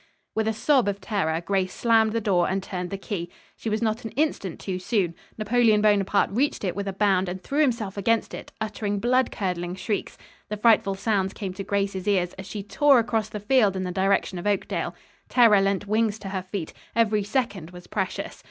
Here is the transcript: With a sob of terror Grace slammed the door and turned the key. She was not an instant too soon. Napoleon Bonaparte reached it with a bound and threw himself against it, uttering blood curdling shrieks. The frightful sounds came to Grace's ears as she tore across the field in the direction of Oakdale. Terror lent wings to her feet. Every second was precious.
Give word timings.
With 0.33 0.47
a 0.47 0.53
sob 0.53 0.87
of 0.87 0.99
terror 0.99 1.39
Grace 1.41 1.71
slammed 1.75 2.11
the 2.11 2.19
door 2.19 2.49
and 2.49 2.63
turned 2.63 2.89
the 2.89 2.97
key. 2.97 3.29
She 3.55 3.69
was 3.69 3.83
not 3.83 4.03
an 4.03 4.09
instant 4.13 4.59
too 4.59 4.79
soon. 4.79 5.13
Napoleon 5.37 5.79
Bonaparte 5.79 6.31
reached 6.31 6.63
it 6.63 6.75
with 6.75 6.87
a 6.87 6.91
bound 6.93 7.29
and 7.29 7.39
threw 7.39 7.61
himself 7.61 7.97
against 7.97 8.33
it, 8.33 8.51
uttering 8.59 8.97
blood 8.97 9.31
curdling 9.31 9.75
shrieks. 9.75 10.17
The 10.49 10.57
frightful 10.57 10.95
sounds 10.95 11.33
came 11.33 11.53
to 11.53 11.63
Grace's 11.63 12.07
ears 12.07 12.33
as 12.39 12.47
she 12.47 12.63
tore 12.63 12.97
across 12.97 13.29
the 13.29 13.39
field 13.39 13.75
in 13.75 13.83
the 13.83 13.91
direction 13.91 14.39
of 14.39 14.47
Oakdale. 14.47 14.95
Terror 15.29 15.61
lent 15.61 15.85
wings 15.87 16.17
to 16.17 16.29
her 16.29 16.41
feet. 16.41 16.73
Every 16.95 17.21
second 17.23 17.69
was 17.69 17.85
precious. 17.85 18.39